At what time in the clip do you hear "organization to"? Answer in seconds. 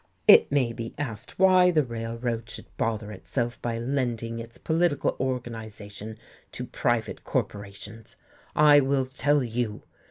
5.19-6.65